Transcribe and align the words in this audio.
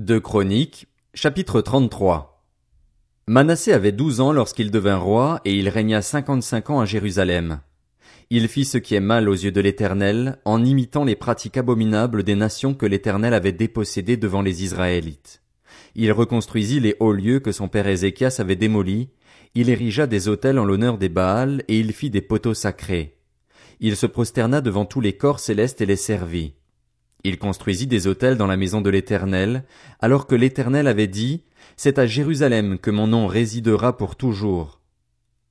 De 0.00 0.18
Chroniques, 0.18 0.86
chapitre 1.12 1.60
33 1.60 2.42
Manassé 3.26 3.74
avait 3.74 3.92
douze 3.92 4.22
ans 4.22 4.32
lorsqu'il 4.32 4.70
devint 4.70 4.96
roi, 4.96 5.42
et 5.44 5.54
il 5.58 5.68
régna 5.68 6.00
cinquante-cinq 6.00 6.70
ans 6.70 6.80
à 6.80 6.86
Jérusalem. 6.86 7.60
Il 8.30 8.48
fit 8.48 8.64
ce 8.64 8.78
qui 8.78 8.94
est 8.94 9.00
mal 9.00 9.28
aux 9.28 9.34
yeux 9.34 9.52
de 9.52 9.60
l'Éternel, 9.60 10.38
en 10.46 10.64
imitant 10.64 11.04
les 11.04 11.16
pratiques 11.16 11.58
abominables 11.58 12.22
des 12.22 12.34
nations 12.34 12.72
que 12.72 12.86
l'Éternel 12.86 13.34
avait 13.34 13.52
dépossédées 13.52 14.16
devant 14.16 14.40
les 14.40 14.64
Israélites. 14.64 15.42
Il 15.94 16.12
reconstruisit 16.12 16.80
les 16.80 16.96
hauts 16.98 17.12
lieux 17.12 17.40
que 17.40 17.52
son 17.52 17.68
père 17.68 17.86
Ézéchias 17.86 18.36
avait 18.38 18.56
démolis, 18.56 19.10
il 19.54 19.68
érigea 19.68 20.06
des 20.06 20.28
autels 20.28 20.58
en 20.58 20.64
l'honneur 20.64 20.96
des 20.96 21.10
Baals, 21.10 21.62
et 21.68 21.78
il 21.78 21.92
fit 21.92 22.08
des 22.08 22.22
poteaux 22.22 22.54
sacrés. 22.54 23.18
Il 23.80 23.96
se 23.96 24.06
prosterna 24.06 24.62
devant 24.62 24.86
tous 24.86 25.02
les 25.02 25.12
corps 25.12 25.40
célestes 25.40 25.82
et 25.82 25.86
les 25.86 25.96
servit. 25.96 26.54
Il 27.24 27.38
construisit 27.38 27.86
des 27.86 28.06
autels 28.06 28.36
dans 28.36 28.46
la 28.46 28.56
maison 28.56 28.80
de 28.80 28.90
l'Éternel, 28.90 29.64
alors 30.00 30.26
que 30.26 30.34
l'Éternel 30.34 30.86
avait 30.86 31.06
dit, 31.06 31.42
C'est 31.76 31.98
à 31.98 32.06
Jérusalem 32.06 32.78
que 32.78 32.90
mon 32.90 33.06
nom 33.06 33.26
résidera 33.26 33.96
pour 33.96 34.16
toujours. 34.16 34.80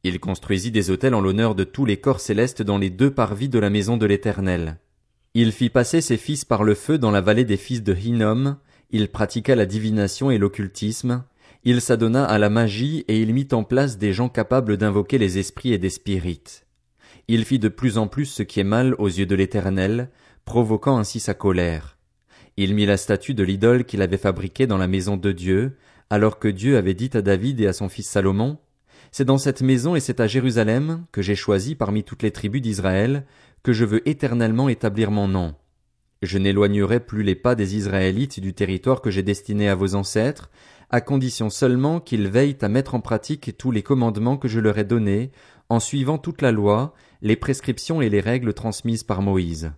Il 0.03 0.19
construisit 0.19 0.71
des 0.71 0.91
autels 0.91 1.13
en 1.13 1.21
l'honneur 1.21 1.55
de 1.55 1.63
tous 1.63 1.85
les 1.85 1.97
corps 1.97 2.21
célestes 2.21 2.61
dans 2.61 2.77
les 2.77 2.89
deux 2.89 3.11
parvis 3.11 3.49
de 3.49 3.59
la 3.59 3.69
maison 3.69 3.97
de 3.97 4.05
l'Éternel. 4.05 4.77
Il 5.33 5.51
fit 5.51 5.69
passer 5.69 6.01
ses 6.01 6.17
fils 6.17 6.45
par 6.45 6.63
le 6.63 6.73
feu 6.73 6.97
dans 6.97 7.11
la 7.11 7.21
vallée 7.21 7.45
des 7.45 7.57
fils 7.57 7.83
de 7.83 7.93
Hinnom, 7.93 8.57
il 8.89 9.09
pratiqua 9.09 9.55
la 9.55 9.67
divination 9.67 10.31
et 10.31 10.39
l'occultisme, 10.39 11.23
il 11.63 11.81
s'adonna 11.81 12.25
à 12.25 12.39
la 12.39 12.49
magie 12.49 13.03
et 13.07 13.21
il 13.21 13.33
mit 13.33 13.49
en 13.51 13.63
place 13.63 13.97
des 13.97 14.13
gens 14.13 14.29
capables 14.29 14.77
d'invoquer 14.77 15.17
les 15.17 15.37
esprits 15.37 15.73
et 15.73 15.77
des 15.77 15.89
spirites. 15.89 16.65
Il 17.31 17.45
fit 17.45 17.59
de 17.59 17.69
plus 17.69 17.99
en 17.99 18.07
plus 18.07 18.25
ce 18.25 18.41
qui 18.41 18.59
est 18.59 18.63
mal 18.63 18.95
aux 18.97 19.07
yeux 19.07 19.27
de 19.27 19.35
l'Éternel, 19.35 20.09
provoquant 20.45 20.97
ainsi 20.97 21.19
sa 21.19 21.35
colère. 21.35 21.99
Il 22.57 22.73
mit 22.73 22.87
la 22.87 22.97
statue 22.97 23.35
de 23.35 23.43
l'idole 23.43 23.85
qu'il 23.85 24.01
avait 24.01 24.17
fabriquée 24.17 24.65
dans 24.65 24.79
la 24.79 24.87
maison 24.87 25.15
de 25.15 25.31
Dieu, 25.31 25.77
alors 26.09 26.39
que 26.39 26.47
Dieu 26.47 26.75
avait 26.75 26.95
dit 26.95 27.11
à 27.13 27.21
David 27.21 27.61
et 27.61 27.67
à 27.67 27.73
son 27.73 27.87
fils 27.87 28.09
Salomon, 28.09 28.57
C'est 29.11 29.25
dans 29.25 29.37
cette 29.37 29.61
maison 29.61 29.95
et 29.95 29.99
c'est 29.99 30.19
à 30.19 30.25
Jérusalem 30.25 31.05
que 31.11 31.21
j'ai 31.21 31.35
choisi 31.35 31.75
parmi 31.75 32.03
toutes 32.03 32.23
les 32.23 32.31
tribus 32.31 32.63
d'Israël 32.63 33.27
que 33.61 33.73
je 33.73 33.85
veux 33.85 34.09
éternellement 34.09 34.67
établir 34.67 35.11
mon 35.11 35.27
nom. 35.27 35.53
Je 36.23 36.39
n'éloignerai 36.39 36.99
plus 36.99 37.21
les 37.21 37.35
pas 37.35 37.53
des 37.53 37.75
Israélites 37.75 38.39
du 38.39 38.55
territoire 38.55 39.01
que 39.01 39.11
j'ai 39.11 39.23
destiné 39.23 39.69
à 39.69 39.75
vos 39.75 39.93
ancêtres, 39.93 40.49
à 40.89 40.99
condition 40.99 41.51
seulement 41.51 41.99
qu'ils 41.99 42.27
veillent 42.27 42.57
à 42.61 42.69
mettre 42.69 42.95
en 42.95 43.01
pratique 43.01 43.55
tous 43.55 43.69
les 43.69 43.83
commandements 43.83 44.37
que 44.37 44.47
je 44.47 44.59
leur 44.59 44.79
ai 44.79 44.83
donnés, 44.83 45.31
en 45.69 45.79
suivant 45.79 46.17
toute 46.17 46.41
la 46.41 46.51
loi, 46.51 46.93
les 47.21 47.35
prescriptions 47.35 48.01
et 48.01 48.09
les 48.09 48.21
règles 48.21 48.53
transmises 48.53 49.03
par 49.03 49.21
Moïse. 49.21 49.71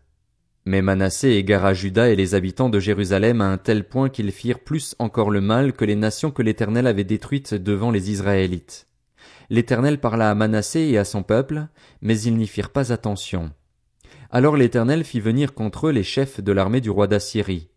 Mais 0.66 0.82
Manassé 0.82 1.30
égara 1.30 1.74
Juda 1.74 2.10
et 2.10 2.16
les 2.16 2.36
habitants 2.36 2.70
de 2.70 2.80
Jérusalem 2.80 3.42
à 3.42 3.46
un 3.46 3.58
tel 3.58 3.88
point 3.88 4.10
qu'ils 4.10 4.32
firent 4.32 4.60
plus 4.60 4.96
encore 5.00 5.32
le 5.32 5.42
mal 5.42 5.74
que 5.74 5.86
les 5.86 5.96
nations 5.96 6.32
que 6.32 6.44
l'Éternel 6.44 6.88
avait 6.88 7.04
détruites 7.04 7.54
devant 7.54 7.92
les 7.92 8.12
Israélites. 8.12 8.88
L'Éternel 9.50 10.00
parla 10.00 10.30
à 10.30 10.36
Manassé 10.36 10.82
et 10.82 10.98
à 10.98 11.04
son 11.04 11.24
peuple, 11.24 11.68
mais 12.02 12.20
ils 12.22 12.38
n'y 12.38 12.48
firent 12.48 12.70
pas 12.70 12.94
attention. 12.94 13.52
Alors 14.30 14.56
l'Éternel 14.56 15.04
fit 15.04 15.20
venir 15.20 15.54
contre 15.54 15.88
eux 15.88 15.92
les 15.92 16.04
chefs 16.04 16.40
de 16.40 16.52
l'armée 16.52 16.80
du 16.80 16.90
roi 16.90 17.08
d'Assyrie. 17.08 17.70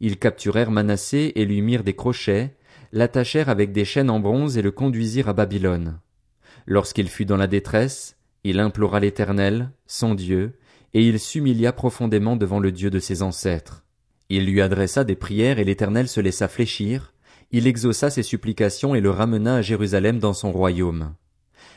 Ils 0.00 0.18
capturèrent 0.18 0.70
Manassé 0.70 1.32
et 1.36 1.46
lui 1.46 1.62
mirent 1.62 1.84
des 1.84 1.96
crochets, 1.96 2.56
l'attachèrent 2.92 3.48
avec 3.48 3.72
des 3.72 3.84
chaînes 3.84 4.10
en 4.10 4.20
bronze 4.20 4.58
et 4.58 4.62
le 4.62 4.70
conduisirent 4.70 5.28
à 5.28 5.32
Babylone. 5.32 5.98
Lorsqu'il 6.66 7.08
fut 7.08 7.26
dans 7.26 7.36
la 7.36 7.46
détresse, 7.46 8.16
il 8.42 8.60
implora 8.60 9.00
l'Éternel, 9.00 9.70
son 9.86 10.14
Dieu, 10.14 10.58
et 10.92 11.06
il 11.06 11.18
s'humilia 11.18 11.72
profondément 11.72 12.36
devant 12.36 12.60
le 12.60 12.72
Dieu 12.72 12.90
de 12.90 12.98
ses 12.98 13.22
ancêtres. 13.22 13.84
Il 14.28 14.46
lui 14.46 14.60
adressa 14.60 15.04
des 15.04 15.16
prières 15.16 15.58
et 15.58 15.64
l'Éternel 15.64 16.08
se 16.08 16.20
laissa 16.20 16.48
fléchir, 16.48 17.12
il 17.50 17.66
exauça 17.66 18.10
ses 18.10 18.22
supplications 18.22 18.94
et 18.94 19.00
le 19.00 19.10
ramena 19.10 19.56
à 19.56 19.62
Jérusalem 19.62 20.18
dans 20.18 20.32
son 20.32 20.50
royaume. 20.52 21.14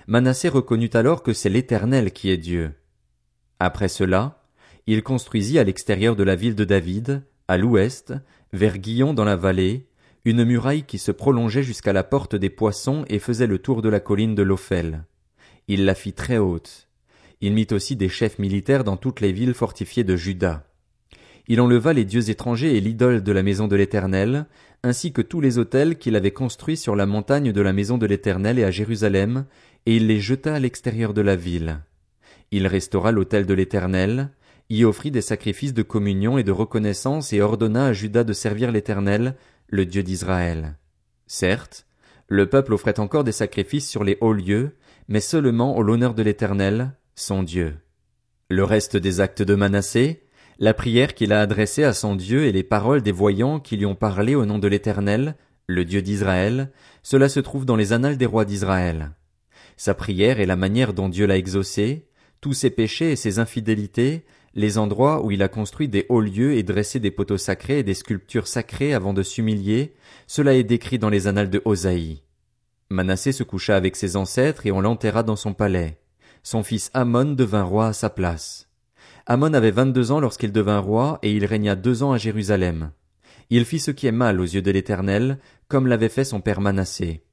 Manassé 0.07 0.49
reconnut 0.49 0.89
alors 0.93 1.23
que 1.23 1.33
c'est 1.33 1.49
l'Éternel 1.49 2.11
qui 2.11 2.29
est 2.29 2.37
Dieu. 2.37 2.71
Après 3.59 3.89
cela, 3.89 4.43
il 4.85 5.03
construisit 5.03 5.59
à 5.59 5.63
l'extérieur 5.63 6.15
de 6.15 6.23
la 6.23 6.35
ville 6.35 6.55
de 6.55 6.63
David, 6.63 7.23
à 7.47 7.57
l'ouest, 7.57 8.13
vers 8.53 8.77
Guillon 8.77 9.13
dans 9.13 9.25
la 9.25 9.35
vallée, 9.35 9.86
une 10.27 10.43
muraille 10.43 10.83
qui 10.83 10.97
se 10.97 11.13
prolongeait 11.13 11.63
jusqu'à 11.63 11.93
la 11.93 12.03
porte 12.03 12.35
des 12.35 12.49
poissons 12.49 13.05
et 13.07 13.17
faisait 13.17 13.47
le 13.47 13.59
tour 13.59 13.81
de 13.81 13.87
la 13.87 14.01
colline 14.01 14.35
de 14.35 14.43
l'Ophel. 14.43 15.05
Il 15.69 15.85
la 15.85 15.95
fit 15.95 16.11
très 16.11 16.37
haute. 16.37 16.89
Il 17.39 17.53
mit 17.53 17.67
aussi 17.71 17.95
des 17.95 18.09
chefs 18.09 18.37
militaires 18.37 18.83
dans 18.83 18.97
toutes 18.97 19.21
les 19.21 19.31
villes 19.31 19.53
fortifiées 19.53 20.03
de 20.03 20.17
Juda. 20.17 20.65
Il 21.47 21.61
enleva 21.61 21.93
les 21.93 22.03
dieux 22.03 22.29
étrangers 22.29 22.75
et 22.75 22.81
l'idole 22.81 23.23
de 23.23 23.31
la 23.31 23.41
maison 23.41 23.69
de 23.69 23.77
l'Éternel, 23.77 24.47
ainsi 24.83 25.13
que 25.13 25.21
tous 25.21 25.39
les 25.39 25.59
autels 25.59 25.97
qu'il 25.97 26.17
avait 26.17 26.31
construits 26.31 26.75
sur 26.75 26.97
la 26.97 27.05
montagne 27.05 27.53
de 27.53 27.61
la 27.61 27.71
maison 27.71 27.97
de 27.97 28.05
l'Éternel 28.05 28.59
et 28.59 28.65
à 28.65 28.71
Jérusalem, 28.71 29.45
et 29.85 29.95
il 29.95 30.07
les 30.07 30.19
jeta 30.19 30.55
à 30.55 30.59
l'extérieur 30.59 31.13
de 31.13 31.21
la 31.21 31.37
ville. 31.37 31.79
Il 32.51 32.67
restaura 32.67 33.13
l'autel 33.13 33.45
de 33.45 33.53
l'Éternel, 33.53 34.31
y 34.69 34.83
offrit 34.83 35.11
des 35.11 35.21
sacrifices 35.21 35.73
de 35.73 35.83
communion 35.83 36.37
et 36.37 36.43
de 36.43 36.51
reconnaissance 36.51 37.31
et 37.31 37.39
ordonna 37.39 37.85
à 37.85 37.93
Juda 37.93 38.25
de 38.25 38.33
servir 38.33 38.73
l'Éternel, 38.73 39.37
le 39.69 39.85
Dieu 39.85 40.03
d'Israël. 40.03 40.77
Certes, 41.27 41.85
le 42.27 42.47
peuple 42.47 42.73
offrait 42.73 42.99
encore 42.99 43.23
des 43.23 43.31
sacrifices 43.31 43.89
sur 43.89 44.03
les 44.03 44.17
hauts 44.21 44.33
lieux, 44.33 44.75
mais 45.07 45.19
seulement 45.19 45.77
au 45.77 45.83
l'honneur 45.83 46.13
de 46.13 46.23
l'Éternel, 46.23 46.93
son 47.15 47.43
Dieu. 47.43 47.75
Le 48.49 48.63
reste 48.63 48.97
des 48.97 49.19
actes 49.19 49.41
de 49.41 49.55
Manassé, 49.55 50.23
la 50.59 50.73
prière 50.73 51.13
qu'il 51.13 51.33
a 51.33 51.41
adressée 51.41 51.83
à 51.83 51.93
son 51.93 52.15
Dieu 52.15 52.45
et 52.45 52.51
les 52.51 52.63
paroles 52.63 53.01
des 53.01 53.11
voyants 53.11 53.59
qui 53.59 53.77
lui 53.77 53.85
ont 53.85 53.95
parlé 53.95 54.35
au 54.35 54.45
nom 54.45 54.57
de 54.57 54.67
l'Éternel, 54.67 55.35
le 55.67 55.85
Dieu 55.85 56.01
d'Israël, 56.01 56.71
cela 57.03 57.29
se 57.29 57.39
trouve 57.39 57.65
dans 57.65 57.75
les 57.75 57.93
annales 57.93 58.17
des 58.17 58.25
rois 58.25 58.45
d'Israël. 58.45 59.11
Sa 59.75 59.93
prière 59.93 60.39
et 60.39 60.45
la 60.45 60.55
manière 60.55 60.93
dont 60.93 61.09
Dieu 61.09 61.27
l'a 61.27 61.37
exaucé, 61.37 62.07
tous 62.41 62.53
ses 62.53 62.69
péchés 62.69 63.11
et 63.11 63.15
ses 63.15 63.39
infidélités, 63.39 64.25
les 64.57 64.77
endroits 64.77 65.23
où 65.23 65.31
il 65.31 65.41
a 65.41 65.47
construit 65.47 65.87
des 65.87 66.05
hauts 66.09 66.19
lieux 66.19 66.55
et 66.55 66.63
dressé 66.63 66.99
des 66.99 67.11
poteaux 67.11 67.37
sacrés 67.37 67.79
et 67.79 67.83
des 67.83 67.93
sculptures 67.93 68.47
sacrées 68.47 68.93
avant 68.93 69.13
de 69.13 69.23
s'humilier, 69.23 69.95
cela 70.27 70.55
est 70.55 70.65
décrit 70.65 70.99
dans 70.99 71.09
les 71.09 71.27
annales 71.27 71.49
de 71.49 71.61
Osaïe. 71.63 72.23
Manassé 72.89 73.31
se 73.31 73.43
coucha 73.43 73.77
avec 73.77 73.95
ses 73.95 74.17
ancêtres 74.17 74.65
et 74.65 74.71
on 74.73 74.81
l'enterra 74.81 75.23
dans 75.23 75.37
son 75.37 75.53
palais 75.53 75.97
son 76.47 76.63
fils 76.63 76.89
Amon 76.93 77.33
devint 77.33 77.63
roi 77.63 77.87
à 77.87 77.93
sa 77.93 78.09
place. 78.09 78.69
Amon 79.25 79.53
avait 79.53 79.71
vingt-deux 79.71 80.13
ans 80.13 80.21
lorsqu'il 80.21 80.53
devint 80.53 80.79
roi, 80.79 81.19
et 81.21 81.33
il 81.33 81.43
régna 81.43 81.75
deux 81.75 82.03
ans 82.03 82.13
à 82.13 82.17
Jérusalem. 82.17 82.91
Il 83.49 83.65
fit 83.65 83.79
ce 83.79 83.91
qui 83.91 84.07
est 84.07 84.13
mal 84.13 84.39
aux 84.39 84.45
yeux 84.45 84.61
de 84.61 84.71
l'Éternel, 84.71 85.39
comme 85.67 85.87
l'avait 85.87 86.07
fait 86.07 86.23
son 86.23 86.39
père 86.39 86.61
Manassé. 86.61 87.25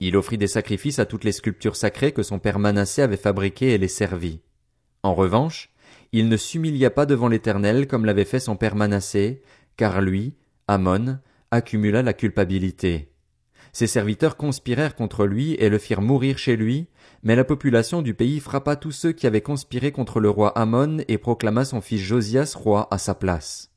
Il 0.00 0.16
offrit 0.16 0.38
des 0.38 0.48
sacrifices 0.48 0.98
à 0.98 1.06
toutes 1.06 1.22
les 1.22 1.30
sculptures 1.30 1.76
sacrées 1.76 2.10
que 2.10 2.24
son 2.24 2.40
père 2.40 2.58
Manassé 2.58 3.00
avait 3.00 3.16
fabriquées 3.16 3.74
et 3.74 3.78
les 3.78 3.86
servit. 3.86 4.40
En 5.04 5.14
revanche, 5.14 5.70
il 6.12 6.28
ne 6.28 6.36
s'humilia 6.36 6.90
pas 6.90 7.06
devant 7.06 7.28
l'Éternel 7.28 7.86
comme 7.86 8.04
l'avait 8.04 8.24
fait 8.24 8.40
son 8.40 8.56
père 8.56 8.76
Manassé, 8.76 9.42
car 9.76 10.00
lui, 10.00 10.34
Amon, 10.66 11.18
accumula 11.50 12.02
la 12.02 12.12
culpabilité. 12.12 13.12
Ses 13.72 13.86
serviteurs 13.86 14.36
conspirèrent 14.36 14.94
contre 14.94 15.26
lui 15.26 15.54
et 15.54 15.68
le 15.68 15.78
firent 15.78 16.00
mourir 16.00 16.38
chez 16.38 16.56
lui, 16.56 16.88
mais 17.22 17.36
la 17.36 17.44
population 17.44 18.02
du 18.02 18.14
pays 18.14 18.40
frappa 18.40 18.76
tous 18.76 18.92
ceux 18.92 19.12
qui 19.12 19.26
avaient 19.26 19.40
conspiré 19.40 19.92
contre 19.92 20.20
le 20.20 20.30
roi 20.30 20.56
Amon 20.58 20.98
et 21.08 21.18
proclama 21.18 21.64
son 21.64 21.80
fils 21.80 22.00
Josias 22.00 22.54
roi 22.56 22.88
à 22.90 22.98
sa 22.98 23.14
place. 23.14 23.70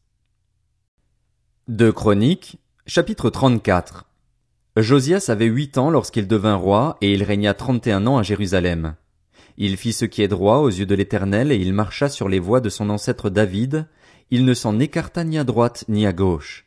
De 1.68 1.92
Chroniques, 1.92 2.58
chapitre 2.86 3.30
34 3.30 4.06
Josias 4.78 5.26
avait 5.28 5.46
huit 5.46 5.78
ans 5.78 5.90
lorsqu'il 5.90 6.28
devint 6.28 6.56
roi, 6.56 6.98
et 7.02 7.14
il 7.14 7.24
régna 7.24 7.54
trente 7.54 7.86
et 7.88 7.92
un 7.92 8.08
ans 8.08 8.18
à 8.18 8.24
Jérusalem. 8.24 8.96
Il 9.58 9.78
fit 9.78 9.94
ce 9.94 10.06
qui 10.06 10.22
est 10.22 10.28
droit 10.28 10.58
aux 10.58 10.70
yeux 10.70 10.86
de 10.86 10.96
l'Éternel, 10.96 11.52
et 11.52 11.58
il 11.58 11.74
marcha 11.74 12.10
sur 12.10 12.30
les 12.30 12.40
voies 12.40 12.62
de 12.62 12.70
son 12.70 12.90
ancêtre 12.90 13.30
David, 13.30 13.88
il 14.32 14.46
ne 14.46 14.54
s'en 14.54 14.80
écarta 14.80 15.24
ni 15.24 15.38
à 15.38 15.44
droite 15.44 15.84
ni 15.90 16.06
à 16.06 16.14
gauche. 16.14 16.66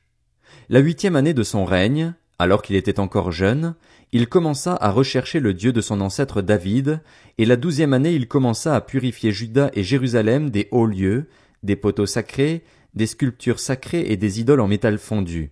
La 0.69 0.81
huitième 0.81 1.17
année 1.17 1.35
de 1.35 1.43
son 1.43 1.65
règne, 1.65 2.15
alors 2.39 2.63
qu'il 2.63 2.77
était 2.77 3.01
encore 3.01 3.33
jeune, 3.33 3.75
il 4.13 4.29
commença 4.29 4.77
à 4.81 4.91
rechercher 4.91 5.41
le 5.41 5.55
Dieu 5.55 5.73
de 5.73 5.81
son 5.81 6.01
ancêtre 6.01 6.43
David, 6.43 7.01
et 7.39 7.47
la 7.47 7.57
douzième 7.57 7.93
année 7.93 8.13
il 8.13 8.29
commença 8.29 8.77
à 8.77 8.81
purifier 8.81 9.33
Juda 9.33 9.71
et 9.75 9.83
Jérusalem 9.83 10.51
des 10.51 10.69
hauts 10.71 10.87
lieux, 10.87 11.29
des 11.63 11.77
poteaux 11.77 12.07
sacrés, 12.07 12.65
des 12.95 13.07
sculptures 13.07 13.59
sacrées 13.59 14.05
et 14.09 14.17
des 14.17 14.41
idoles 14.41 14.61
en 14.61 14.69
métal 14.69 14.99
fondu. 14.99 15.51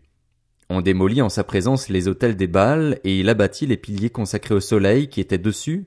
On 0.70 0.80
démolit 0.80 1.22
en 1.22 1.28
sa 1.28 1.44
présence 1.44 1.88
les 1.88 2.08
autels 2.08 2.36
des 2.36 2.46
Baals, 2.46 2.98
et 3.04 3.18
il 3.18 3.28
abattit 3.28 3.66
les 3.66 3.76
piliers 3.76 4.10
consacrés 4.10 4.54
au 4.54 4.60
soleil 4.60 5.08
qui 5.08 5.20
étaient 5.20 5.38
dessus, 5.38 5.86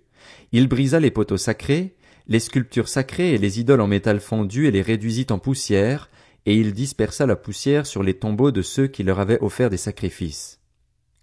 il 0.51 0.67
brisa 0.67 0.99
les 0.99 1.11
poteaux 1.11 1.37
sacrés, 1.37 1.95
les 2.27 2.39
sculptures 2.39 2.89
sacrées 2.89 3.33
et 3.33 3.37
les 3.37 3.59
idoles 3.59 3.81
en 3.81 3.87
métal 3.87 4.19
fondu 4.19 4.67
et 4.67 4.71
les 4.71 4.81
réduisit 4.81 5.31
en 5.31 5.39
poussière, 5.39 6.09
et 6.45 6.55
il 6.55 6.73
dispersa 6.73 7.25
la 7.25 7.35
poussière 7.35 7.85
sur 7.85 8.03
les 8.03 8.13
tombeaux 8.13 8.51
de 8.51 8.61
ceux 8.61 8.87
qui 8.87 9.03
leur 9.03 9.19
avaient 9.19 9.41
offert 9.41 9.69
des 9.69 9.77
sacrifices. 9.77 10.59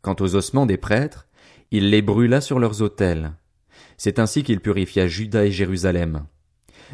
Quant 0.01 0.17
aux 0.21 0.35
ossements 0.35 0.67
des 0.67 0.77
prêtres, 0.77 1.29
il 1.71 1.91
les 1.91 2.03
brûla 2.03 2.41
sur 2.41 2.59
leurs 2.59 2.83
autels. 2.83 3.33
C'est 3.97 4.19
ainsi 4.19 4.43
qu'il 4.43 4.61
purifia 4.61 5.07
Juda 5.07 5.47
et 5.47 5.53
Jérusalem. 5.53 6.27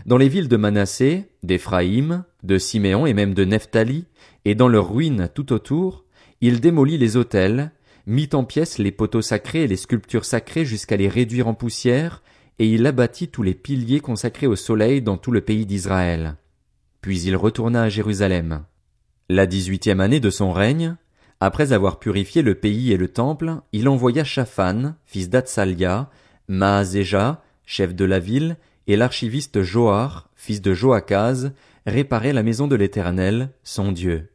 Dans 0.06 0.18
les 0.18 0.28
villes 0.28 0.48
de 0.48 0.56
Manassé, 0.56 1.30
d'Éphraïm, 1.42 2.24
de 2.42 2.58
Siméon 2.58 3.06
et 3.06 3.14
même 3.14 3.34
de 3.34 3.44
Nephtali, 3.44 4.06
et 4.44 4.54
dans 4.54 4.68
leurs 4.68 4.92
ruines 4.92 5.28
tout 5.34 5.52
autour, 5.52 6.04
Il 6.40 6.60
démolit 6.60 6.98
les 6.98 7.16
autels, 7.16 7.72
mit 8.08 8.30
en 8.32 8.42
pièces 8.42 8.78
les 8.78 8.90
poteaux 8.90 9.20
sacrés 9.20 9.64
et 9.64 9.66
les 9.68 9.76
sculptures 9.76 10.24
sacrées 10.24 10.64
jusqu'à 10.64 10.96
les 10.96 11.08
réduire 11.08 11.46
en 11.46 11.52
poussière, 11.52 12.22
et 12.58 12.66
il 12.66 12.86
abattit 12.86 13.28
tous 13.28 13.42
les 13.42 13.54
piliers 13.54 14.00
consacrés 14.00 14.46
au 14.46 14.56
soleil 14.56 15.02
dans 15.02 15.18
tout 15.18 15.30
le 15.30 15.42
pays 15.42 15.66
d'Israël. 15.66 16.36
Puis 17.02 17.20
il 17.20 17.36
retourna 17.36 17.82
à 17.82 17.88
Jérusalem. 17.90 18.64
La 19.28 19.46
dix-huitième 19.46 20.00
année 20.00 20.20
de 20.20 20.30
son 20.30 20.52
règne, 20.52 20.96
après 21.40 21.72
avoir 21.74 21.98
purifié 21.98 22.40
le 22.40 22.54
pays 22.54 22.92
et 22.92 22.96
le 22.96 23.08
temple, 23.08 23.56
il 23.72 23.90
envoya 23.90 24.24
Shaphan, 24.24 24.94
fils 25.04 25.28
d'Atsalia, 25.28 26.10
Maazéja, 26.48 27.42
chef 27.66 27.94
de 27.94 28.06
la 28.06 28.20
ville, 28.20 28.56
et 28.86 28.96
l'archiviste 28.96 29.60
Joar, 29.62 30.30
fils 30.34 30.62
de 30.62 30.72
Joachaz, 30.72 31.52
réparer 31.86 32.32
la 32.32 32.42
maison 32.42 32.68
de 32.68 32.74
l'Éternel, 32.74 33.50
son 33.64 33.92
Dieu. 33.92 34.30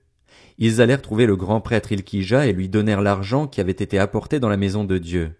Ils 0.57 0.81
allèrent 0.81 1.01
trouver 1.01 1.25
le 1.25 1.35
grand 1.35 1.61
prêtre 1.61 1.91
Ilkija 1.91 2.47
et 2.47 2.53
lui 2.53 2.69
donnèrent 2.69 3.01
l'argent 3.01 3.47
qui 3.47 3.61
avait 3.61 3.71
été 3.71 3.99
apporté 3.99 4.39
dans 4.39 4.49
la 4.49 4.57
maison 4.57 4.83
de 4.83 4.97
Dieu. 4.97 5.31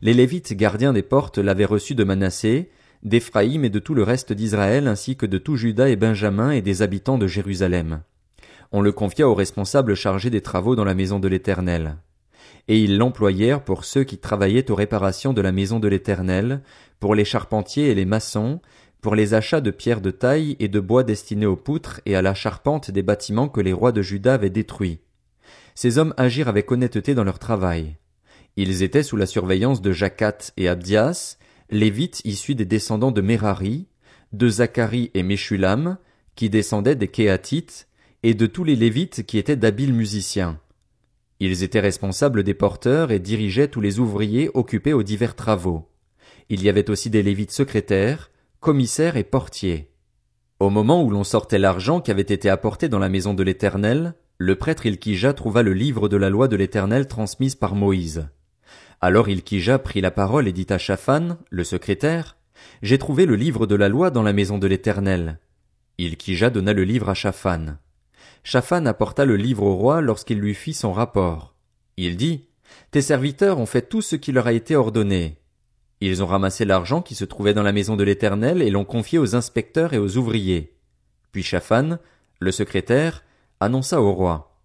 Les 0.00 0.14
Lévites 0.14 0.54
gardiens 0.54 0.92
des 0.92 1.02
portes 1.02 1.38
l'avaient 1.38 1.64
reçu 1.64 1.94
de 1.94 2.04
Manassé, 2.04 2.70
d'Éphraïm 3.02 3.64
et 3.64 3.70
de 3.70 3.78
tout 3.78 3.94
le 3.94 4.02
reste 4.02 4.32
d'Israël 4.32 4.86
ainsi 4.86 5.16
que 5.16 5.26
de 5.26 5.38
tout 5.38 5.56
Juda 5.56 5.88
et 5.88 5.96
Benjamin 5.96 6.50
et 6.50 6.62
des 6.62 6.82
habitants 6.82 7.18
de 7.18 7.26
Jérusalem. 7.26 8.02
On 8.70 8.80
le 8.80 8.92
confia 8.92 9.28
aux 9.28 9.34
responsables 9.34 9.94
chargés 9.94 10.30
des 10.30 10.40
travaux 10.40 10.76
dans 10.76 10.84
la 10.84 10.94
maison 10.94 11.18
de 11.18 11.28
l'Éternel. 11.28 11.96
Et 12.68 12.78
ils 12.78 12.96
l'employèrent 12.96 13.64
pour 13.64 13.84
ceux 13.84 14.04
qui 14.04 14.18
travaillaient 14.18 14.70
aux 14.70 14.76
réparations 14.76 15.32
de 15.32 15.40
la 15.40 15.52
maison 15.52 15.80
de 15.80 15.88
l'Éternel, 15.88 16.62
pour 17.00 17.14
les 17.14 17.24
charpentiers 17.24 17.90
et 17.90 17.94
les 17.94 18.04
maçons, 18.04 18.60
pour 19.02 19.16
les 19.16 19.34
achats 19.34 19.60
de 19.60 19.72
pierres 19.72 20.00
de 20.00 20.12
taille 20.12 20.56
et 20.60 20.68
de 20.68 20.80
bois 20.80 21.02
destinés 21.02 21.44
aux 21.44 21.56
poutres 21.56 22.00
et 22.06 22.14
à 22.14 22.22
la 22.22 22.34
charpente 22.34 22.90
des 22.90 23.02
bâtiments 23.02 23.48
que 23.48 23.60
les 23.60 23.72
rois 23.72 23.92
de 23.92 24.00
Juda 24.00 24.34
avaient 24.34 24.48
détruits. 24.48 25.00
Ces 25.74 25.98
hommes 25.98 26.14
agirent 26.16 26.48
avec 26.48 26.70
honnêteté 26.70 27.14
dans 27.14 27.24
leur 27.24 27.40
travail. 27.40 27.96
Ils 28.56 28.82
étaient 28.82 29.02
sous 29.02 29.16
la 29.16 29.26
surveillance 29.26 29.82
de 29.82 29.92
Jacat 29.92 30.38
et 30.56 30.68
Abdias, 30.68 31.36
Lévites 31.68 32.22
issus 32.24 32.54
des 32.54 32.64
descendants 32.64 33.10
de 33.10 33.20
Merari, 33.20 33.88
de 34.32 34.48
Zacharie 34.48 35.10
et 35.14 35.24
Meshulam, 35.24 35.98
qui 36.36 36.48
descendaient 36.48 36.96
des 36.96 37.08
Kéatites, 37.08 37.88
et 38.22 38.34
de 38.34 38.46
tous 38.46 38.62
les 38.62 38.76
Lévites 38.76 39.26
qui 39.26 39.36
étaient 39.38 39.56
d'habiles 39.56 39.94
musiciens. 39.94 40.60
Ils 41.40 41.64
étaient 41.64 41.80
responsables 41.80 42.44
des 42.44 42.54
porteurs 42.54 43.10
et 43.10 43.18
dirigeaient 43.18 43.66
tous 43.66 43.80
les 43.80 43.98
ouvriers 43.98 44.48
occupés 44.54 44.92
aux 44.92 45.02
divers 45.02 45.34
travaux. 45.34 45.88
Il 46.48 46.62
y 46.62 46.68
avait 46.68 46.88
aussi 46.88 47.10
des 47.10 47.24
Lévites 47.24 47.50
secrétaires, 47.50 48.30
commissaires 48.62 49.16
et 49.16 49.24
portiers. 49.24 49.90
Au 50.60 50.70
moment 50.70 51.02
où 51.02 51.10
l'on 51.10 51.24
sortait 51.24 51.58
l'argent 51.58 52.00
qui 52.00 52.12
avait 52.12 52.22
été 52.22 52.48
apporté 52.48 52.88
dans 52.88 53.00
la 53.00 53.08
maison 53.08 53.34
de 53.34 53.42
l'Éternel, 53.42 54.14
le 54.38 54.54
prêtre 54.54 54.86
Ilkija 54.86 55.32
trouva 55.32 55.64
le 55.64 55.72
livre 55.72 56.08
de 56.08 56.16
la 56.16 56.30
loi 56.30 56.46
de 56.46 56.54
l'Éternel 56.54 57.08
transmise 57.08 57.56
par 57.56 57.74
Moïse. 57.74 58.28
Alors 59.00 59.28
Ilkija 59.28 59.80
prit 59.80 60.00
la 60.00 60.12
parole 60.12 60.46
et 60.46 60.52
dit 60.52 60.68
à 60.70 60.78
Shaphan, 60.78 61.38
le 61.50 61.64
secrétaire, 61.64 62.36
J'ai 62.82 62.98
trouvé 62.98 63.26
le 63.26 63.34
livre 63.34 63.66
de 63.66 63.74
la 63.74 63.88
loi 63.88 64.12
dans 64.12 64.22
la 64.22 64.32
maison 64.32 64.58
de 64.58 64.68
l'Éternel. 64.68 65.40
Ilkija 65.98 66.48
donna 66.50 66.72
le 66.72 66.84
livre 66.84 67.08
à 67.08 67.14
Shaphan. 67.14 67.78
Shaphan 68.44 68.86
apporta 68.86 69.24
le 69.24 69.34
livre 69.34 69.64
au 69.64 69.74
roi 69.74 70.00
lorsqu'il 70.00 70.38
lui 70.38 70.54
fit 70.54 70.72
son 70.72 70.92
rapport. 70.92 71.56
Il 71.96 72.16
dit, 72.16 72.46
Tes 72.92 73.02
serviteurs 73.02 73.58
ont 73.58 73.66
fait 73.66 73.82
tout 73.82 74.02
ce 74.02 74.14
qui 74.14 74.30
leur 74.30 74.46
a 74.46 74.52
été 74.52 74.76
ordonné. 74.76 75.41
Ils 76.04 76.20
ont 76.20 76.26
ramassé 76.26 76.64
l'argent 76.64 77.00
qui 77.00 77.14
se 77.14 77.24
trouvait 77.24 77.54
dans 77.54 77.62
la 77.62 77.70
maison 77.70 77.94
de 77.94 78.02
l'Éternel 78.02 78.60
et 78.60 78.70
l'ont 78.70 78.84
confié 78.84 79.20
aux 79.20 79.36
inspecteurs 79.36 79.92
et 79.92 79.98
aux 79.98 80.16
ouvriers. 80.16 80.76
Puis 81.30 81.44
Shaphan, 81.44 81.98
le 82.40 82.50
secrétaire, 82.50 83.22
annonça 83.60 84.02
au 84.02 84.10
roi. 84.12 84.58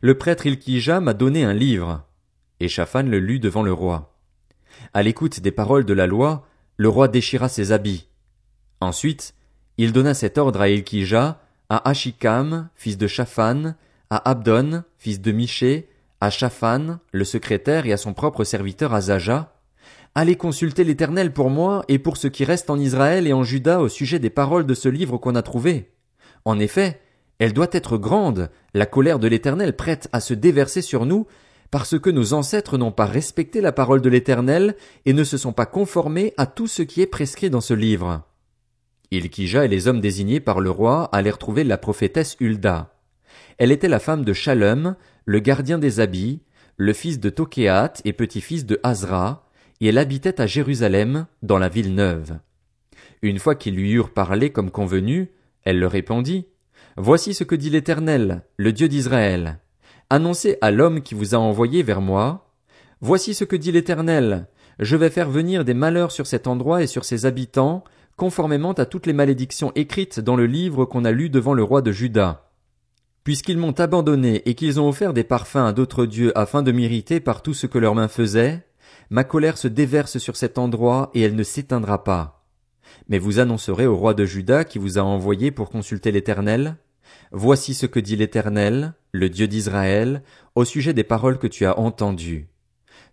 Le 0.00 0.18
prêtre 0.18 0.46
Ilkija 0.46 0.98
m'a 0.98 1.14
donné 1.14 1.44
un 1.44 1.52
livre. 1.52 2.02
Et 2.58 2.66
Shaphan 2.66 3.04
le 3.04 3.20
lut 3.20 3.38
devant 3.38 3.62
le 3.62 3.72
roi. 3.72 4.16
À 4.92 5.04
l'écoute 5.04 5.38
des 5.38 5.52
paroles 5.52 5.84
de 5.84 5.94
la 5.94 6.08
loi, 6.08 6.44
le 6.76 6.88
roi 6.88 7.06
déchira 7.06 7.48
ses 7.48 7.70
habits. 7.70 8.08
Ensuite, 8.80 9.34
il 9.78 9.92
donna 9.92 10.12
cet 10.12 10.38
ordre 10.38 10.60
à 10.60 10.68
Ilkija, 10.70 11.40
à 11.68 11.88
Ashikam, 11.88 12.68
fils 12.74 12.98
de 12.98 13.06
Shaphan, 13.06 13.76
à 14.10 14.28
Abdon, 14.28 14.82
fils 14.98 15.20
de 15.20 15.30
Miché, 15.30 15.88
à 16.20 16.30
Shaphan, 16.30 16.98
le 17.12 17.24
secrétaire, 17.24 17.86
et 17.86 17.92
à 17.92 17.96
son 17.96 18.12
propre 18.12 18.42
serviteur 18.42 18.92
Azaja, 18.92 19.54
Allez 20.20 20.36
consulter 20.36 20.84
l'Éternel 20.84 21.32
pour 21.32 21.48
moi 21.48 21.82
et 21.88 21.98
pour 21.98 22.18
ce 22.18 22.28
qui 22.28 22.44
reste 22.44 22.68
en 22.68 22.78
Israël 22.78 23.26
et 23.26 23.32
en 23.32 23.42
Juda 23.42 23.80
au 23.80 23.88
sujet 23.88 24.18
des 24.18 24.28
paroles 24.28 24.66
de 24.66 24.74
ce 24.74 24.90
livre 24.90 25.16
qu'on 25.16 25.34
a 25.34 25.40
trouvé. 25.40 25.92
En 26.44 26.58
effet, 26.58 27.00
elle 27.38 27.54
doit 27.54 27.70
être 27.72 27.96
grande, 27.96 28.50
la 28.74 28.84
colère 28.84 29.18
de 29.18 29.28
l'Éternel 29.28 29.74
prête 29.74 30.10
à 30.12 30.20
se 30.20 30.34
déverser 30.34 30.82
sur 30.82 31.06
nous, 31.06 31.26
parce 31.70 31.98
que 31.98 32.10
nos 32.10 32.34
ancêtres 32.34 32.76
n'ont 32.76 32.92
pas 32.92 33.06
respecté 33.06 33.62
la 33.62 33.72
parole 33.72 34.02
de 34.02 34.10
l'Éternel 34.10 34.76
et 35.06 35.14
ne 35.14 35.24
se 35.24 35.38
sont 35.38 35.54
pas 35.54 35.64
conformés 35.64 36.34
à 36.36 36.44
tout 36.44 36.66
ce 36.66 36.82
qui 36.82 37.00
est 37.00 37.06
prescrit 37.06 37.48
dans 37.48 37.62
ce 37.62 37.72
livre. 37.72 38.24
Ilkija 39.12 39.64
et 39.64 39.68
les 39.68 39.88
hommes 39.88 40.02
désignés 40.02 40.40
par 40.40 40.60
le 40.60 40.70
roi 40.70 41.08
allèrent 41.12 41.38
trouver 41.38 41.64
la 41.64 41.78
prophétesse 41.78 42.36
Hulda. 42.40 42.92
Elle 43.56 43.72
était 43.72 43.88
la 43.88 43.98
femme 43.98 44.26
de 44.26 44.34
Shalom, 44.34 44.96
le 45.24 45.38
gardien 45.38 45.78
des 45.78 45.98
habits, 45.98 46.42
le 46.76 46.92
fils 46.92 47.20
de 47.20 47.30
Tokéat 47.30 47.94
et 48.04 48.12
petit-fils 48.12 48.66
de 48.66 48.78
Hazra, 48.82 49.46
et 49.80 49.88
elle 49.88 49.98
habitait 49.98 50.40
à 50.40 50.46
Jérusalem, 50.46 51.26
dans 51.42 51.58
la 51.58 51.68
ville 51.68 51.94
neuve. 51.94 52.38
Une 53.22 53.38
fois 53.38 53.54
qu'ils 53.54 53.74
lui 53.74 53.92
eurent 53.92 54.12
parlé 54.12 54.50
comme 54.50 54.70
convenu, 54.70 55.30
elle 55.64 55.78
leur 55.78 55.92
répondit, 55.92 56.46
Voici 56.96 57.34
ce 57.34 57.44
que 57.44 57.54
dit 57.54 57.70
l'Éternel, 57.70 58.42
le 58.56 58.72
Dieu 58.72 58.88
d'Israël. 58.88 59.60
Annoncez 60.10 60.58
à 60.60 60.70
l'homme 60.70 61.02
qui 61.02 61.14
vous 61.14 61.34
a 61.34 61.38
envoyé 61.38 61.82
vers 61.82 62.00
moi. 62.00 62.52
Voici 63.00 63.32
ce 63.32 63.44
que 63.44 63.56
dit 63.56 63.72
l'Éternel. 63.72 64.48
Je 64.78 64.96
vais 64.96 65.10
faire 65.10 65.30
venir 65.30 65.64
des 65.64 65.74
malheurs 65.74 66.10
sur 66.10 66.26
cet 66.26 66.46
endroit 66.46 66.82
et 66.82 66.86
sur 66.86 67.04
ses 67.04 67.26
habitants, 67.26 67.84
conformément 68.16 68.72
à 68.72 68.86
toutes 68.86 69.06
les 69.06 69.12
malédictions 69.12 69.72
écrites 69.74 70.20
dans 70.20 70.36
le 70.36 70.46
livre 70.46 70.84
qu'on 70.84 71.04
a 71.04 71.12
lu 71.12 71.30
devant 71.30 71.54
le 71.54 71.62
roi 71.62 71.80
de 71.80 71.92
Juda. 71.92 72.50
Puisqu'ils 73.24 73.58
m'ont 73.58 73.78
abandonné 73.78 74.42
et 74.48 74.54
qu'ils 74.54 74.80
ont 74.80 74.88
offert 74.88 75.12
des 75.12 75.24
parfums 75.24 75.56
à 75.56 75.72
d'autres 75.72 76.06
dieux 76.06 76.36
afin 76.36 76.62
de 76.62 76.72
m'irriter 76.72 77.20
par 77.20 77.42
tout 77.42 77.54
ce 77.54 77.66
que 77.66 77.78
leurs 77.78 77.94
mains 77.94 78.08
faisaient, 78.08 78.66
ma 79.10 79.24
colère 79.24 79.58
se 79.58 79.68
déverse 79.68 80.18
sur 80.18 80.36
cet 80.36 80.56
endroit 80.56 81.10
et 81.14 81.20
elle 81.20 81.34
ne 81.34 81.42
s'éteindra 81.42 82.04
pas. 82.04 82.46
Mais 83.08 83.18
vous 83.18 83.40
annoncerez 83.40 83.86
au 83.86 83.96
roi 83.96 84.14
de 84.14 84.24
Juda 84.24 84.64
qui 84.64 84.78
vous 84.78 84.98
a 84.98 85.02
envoyé 85.02 85.50
pour 85.50 85.68
consulter 85.68 86.12
l'Éternel. 86.12 86.76
Voici 87.32 87.74
ce 87.74 87.86
que 87.86 88.00
dit 88.00 88.16
l'Éternel, 88.16 88.94
le 89.12 89.28
Dieu 89.28 89.48
d'Israël, 89.48 90.22
au 90.54 90.64
sujet 90.64 90.94
des 90.94 91.04
paroles 91.04 91.38
que 91.38 91.48
tu 91.48 91.66
as 91.66 91.78
entendues. 91.78 92.48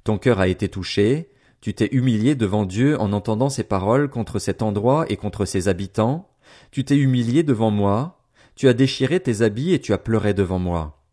Ton 0.04 0.18
cœur 0.20 0.40
a 0.40 0.48
été 0.48 0.70
touché, 0.70 1.30
tu 1.62 1.74
t'es 1.74 1.90
humilié 1.92 2.36
devant 2.36 2.66
Dieu 2.66 3.00
en 3.00 3.12
entendant 3.12 3.50
ces 3.50 3.64
paroles 3.64 4.10
contre 4.10 4.40
cet 4.40 4.62
endroit 4.62 5.06
et 5.10 5.18
contre 5.18 5.46
ses 5.46 5.68
habitants, 5.68 6.30
tu 6.72 6.86
t'es 6.86 6.96
humilié 6.96 7.44
devant 7.44 7.72
moi, 7.72 8.20
tu 8.56 8.68
as 8.68 8.74
déchiré 8.74 9.20
tes 9.20 9.42
habits 9.42 9.74
et 9.74 9.80
tu 9.80 9.94
as 9.94 9.98
pleuré 9.98 10.34
devant 10.34 10.60
moi. 10.60 11.04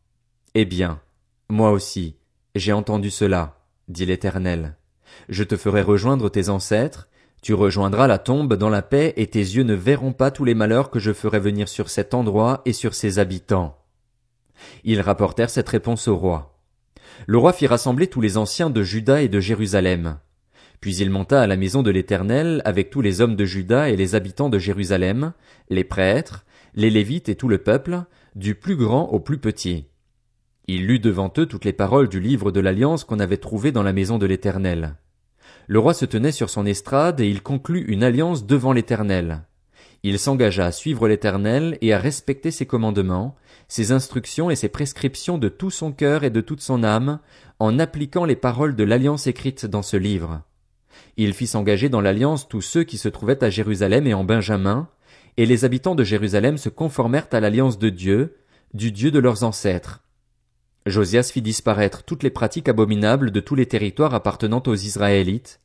Eh 0.54 0.64
bien, 0.64 1.00
moi 1.48 1.72
aussi, 1.72 2.16
j'ai 2.54 2.72
entendu 2.72 3.10
cela 3.10 3.63
dit 3.88 4.06
l'Éternel. 4.06 4.76
Je 5.28 5.44
te 5.44 5.56
ferai 5.56 5.82
rejoindre 5.82 6.28
tes 6.28 6.48
ancêtres, 6.48 7.08
tu 7.42 7.52
rejoindras 7.52 8.06
la 8.06 8.18
tombe 8.18 8.54
dans 8.54 8.70
la 8.70 8.82
paix 8.82 9.12
et 9.16 9.26
tes 9.26 9.38
yeux 9.38 9.64
ne 9.64 9.74
verront 9.74 10.12
pas 10.12 10.30
tous 10.30 10.44
les 10.44 10.54
malheurs 10.54 10.90
que 10.90 10.98
je 10.98 11.12
ferai 11.12 11.38
venir 11.38 11.68
sur 11.68 11.90
cet 11.90 12.14
endroit 12.14 12.62
et 12.64 12.72
sur 12.72 12.94
ses 12.94 13.18
habitants. 13.18 13.78
Ils 14.82 15.00
rapportèrent 15.00 15.50
cette 15.50 15.68
réponse 15.68 16.08
au 16.08 16.16
roi. 16.16 16.58
Le 17.26 17.38
roi 17.38 17.52
fit 17.52 17.66
rassembler 17.66 18.06
tous 18.06 18.20
les 18.20 18.38
anciens 18.38 18.70
de 18.70 18.82
Juda 18.82 19.22
et 19.22 19.28
de 19.28 19.40
Jérusalem. 19.40 20.18
Puis 20.80 20.96
il 20.96 21.10
monta 21.10 21.42
à 21.42 21.46
la 21.46 21.56
maison 21.56 21.82
de 21.82 21.90
l'Éternel 21.90 22.62
avec 22.64 22.90
tous 22.90 23.00
les 23.00 23.20
hommes 23.20 23.36
de 23.36 23.44
Juda 23.44 23.90
et 23.90 23.96
les 23.96 24.14
habitants 24.14 24.48
de 24.48 24.58
Jérusalem, 24.58 25.32
les 25.68 25.84
prêtres, 25.84 26.44
les 26.74 26.90
Lévites 26.90 27.28
et 27.28 27.36
tout 27.36 27.48
le 27.48 27.58
peuple, 27.58 28.04
du 28.34 28.54
plus 28.54 28.76
grand 28.76 29.04
au 29.08 29.20
plus 29.20 29.38
petit. 29.38 29.86
Il 30.66 30.86
lut 30.86 30.98
devant 30.98 31.30
eux 31.36 31.46
toutes 31.46 31.66
les 31.66 31.74
paroles 31.74 32.08
du 32.08 32.20
livre 32.20 32.50
de 32.50 32.60
l'Alliance 32.60 33.04
qu'on 33.04 33.20
avait 33.20 33.36
trouvé 33.36 33.70
dans 33.70 33.82
la 33.82 33.92
maison 33.92 34.16
de 34.16 34.24
l'Éternel. 34.24 34.94
Le 35.66 35.78
roi 35.78 35.92
se 35.92 36.06
tenait 36.06 36.32
sur 36.32 36.48
son 36.48 36.64
estrade 36.64 37.20
et 37.20 37.28
il 37.28 37.42
conclut 37.42 37.84
une 37.86 38.02
alliance 38.02 38.46
devant 38.46 38.72
l'Éternel. 38.72 39.42
Il 40.02 40.18
s'engagea 40.18 40.66
à 40.66 40.72
suivre 40.72 41.08
l'Éternel 41.08 41.78
et 41.80 41.92
à 41.92 41.98
respecter 41.98 42.50
ses 42.50 42.66
commandements, 42.66 43.36
ses 43.68 43.92
instructions 43.92 44.50
et 44.50 44.56
ses 44.56 44.68
prescriptions 44.68 45.38
de 45.38 45.48
tout 45.48 45.70
son 45.70 45.92
cœur 45.92 46.24
et 46.24 46.30
de 46.30 46.40
toute 46.40 46.60
son 46.60 46.84
âme, 46.84 47.20
en 47.58 47.78
appliquant 47.78 48.24
les 48.24 48.36
paroles 48.36 48.76
de 48.76 48.84
l'alliance 48.84 49.26
écrite 49.26 49.66
dans 49.66 49.82
ce 49.82 49.96
livre. 49.96 50.42
Il 51.16 51.32
fit 51.32 51.46
s'engager 51.46 51.88
dans 51.88 52.00
l'alliance 52.00 52.48
tous 52.48 52.60
ceux 52.60 52.84
qui 52.84 52.98
se 52.98 53.08
trouvaient 53.08 53.42
à 53.42 53.50
Jérusalem 53.50 54.06
et 54.06 54.14
en 54.14 54.24
Benjamin, 54.24 54.88
et 55.36 55.46
les 55.46 55.64
habitants 55.64 55.94
de 55.94 56.04
Jérusalem 56.04 56.58
se 56.58 56.68
conformèrent 56.68 57.28
à 57.32 57.40
l'alliance 57.40 57.78
de 57.78 57.88
Dieu, 57.88 58.36
du 58.74 58.92
Dieu 58.92 59.10
de 59.10 59.18
leurs 59.18 59.42
ancêtres. 59.42 60.03
Josias 60.86 61.30
fit 61.32 61.42
disparaître 61.42 62.02
toutes 62.02 62.22
les 62.22 62.30
pratiques 62.30 62.68
abominables 62.68 63.30
de 63.30 63.40
tous 63.40 63.54
les 63.54 63.66
territoires 63.66 64.14
appartenant 64.14 64.62
aux 64.66 64.74
Israélites, 64.74 65.60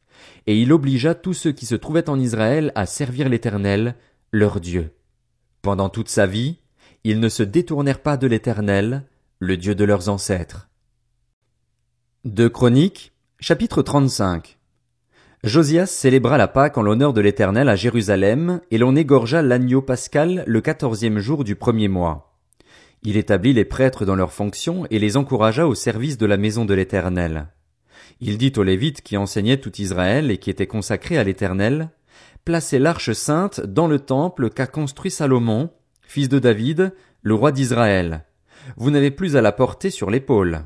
et 0.48 0.58
il 0.58 0.72
obligea 0.72 1.14
tous 1.14 1.34
ceux 1.34 1.52
qui 1.52 1.66
se 1.66 1.76
trouvaient 1.76 2.10
en 2.10 2.20
Israël 2.20 2.72
à 2.76 2.86
servir 2.86 3.28
l'Éternel, 3.28 3.96
leur 4.32 4.60
Dieu. 4.60 4.92
Pendant 5.62 5.90
toute 5.90 6.10
sa 6.10 6.26
vie, 6.26 6.60
ils 7.04 7.20
ne 7.20 7.30
se 7.30 7.44
détournèrent 7.44 8.02
pas 8.02 8.18
de 8.18 8.28
l'Éternel, 8.28 9.04
le 9.40 9.58
Dieu 9.58 9.76
de 9.76 9.84
leurs 9.84 10.10
ancêtres. 10.10 10.70
De 12.26 12.48
Chroniques, 12.48 13.14
chapitre 13.40 13.82
35. 13.82 14.58
Josias 15.44 15.86
célébra 15.86 16.38
la 16.38 16.50
Pâque 16.50 16.78
en 16.78 16.82
l'honneur 16.82 17.14
de 17.14 17.22
l'Éternel 17.22 17.70
à 17.70 17.76
Jérusalem, 17.76 18.62
et 18.72 18.78
l'on 18.78 18.96
égorgea 18.96 19.42
l'agneau 19.42 19.82
pascal 19.82 20.44
le 20.48 20.62
quatorzième 20.62 21.20
jour 21.20 21.44
du 21.44 21.56
premier 21.56 21.88
mois. 21.88 22.29
Il 23.04 23.18
établit 23.18 23.54
les 23.54 23.66
prêtres 23.66 24.06
dans 24.06 24.16
leurs 24.16 24.34
fonctions 24.34 24.86
et 24.90 25.00
les 25.00 25.16
encouragea 25.16 25.68
au 25.68 25.76
service 25.76 26.18
de 26.18 26.26
la 26.26 26.38
maison 26.38 26.66
de 26.66 26.74
l'Éternel. 26.74 27.48
Il 28.20 28.38
dit 28.38 28.54
aux 28.58 28.64
Lévites 28.64 29.02
qui 29.02 29.16
enseignaient 29.16 29.60
tout 29.60 29.82
Israël 29.82 30.32
et 30.32 30.38
qui 30.38 30.50
étaient 30.50 30.68
consacrés 30.68 31.18
à 31.18 31.24
l'Éternel, 31.24 31.90
Placez 32.46 32.80
l'arche 32.80 33.12
sainte 33.12 33.62
dans 33.62 33.88
le 33.88 34.00
temple 34.00 34.50
qu'a 34.50 34.66
construit 34.66 35.12
Salomon, 35.12 35.70
fils 36.02 36.30
de 36.30 36.40
David, 36.40 36.94
le 37.22 37.34
roi 37.36 37.52
d'Israël. 37.52 38.26
Vous 38.76 38.92
n'avez 38.92 39.12
plus 39.12 39.36
à 39.36 39.42
la 39.42 39.52
porter 39.52 39.90
sur 39.90 40.10
l'épaule. 40.10 40.66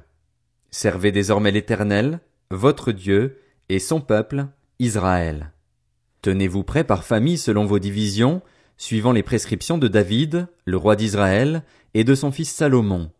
Servez 0.71 1.11
désormais 1.11 1.51
l'Éternel, 1.51 2.19
votre 2.51 2.91
Dieu, 2.91 3.39
et 3.69 3.79
son 3.79 4.01
peuple, 4.01 4.47
Israël. 4.79 5.51
Tenez-vous 6.21 6.63
prêts 6.63 6.83
par 6.83 7.03
famille 7.03 7.37
selon 7.37 7.65
vos 7.65 7.79
divisions, 7.79 8.41
suivant 8.77 9.11
les 9.11 9.23
prescriptions 9.23 9.77
de 9.77 9.87
David, 9.87 10.47
le 10.65 10.77
roi 10.77 10.95
d'Israël, 10.95 11.63
et 11.93 12.03
de 12.03 12.15
son 12.15 12.31
fils 12.31 12.51
Salomon. 12.51 13.11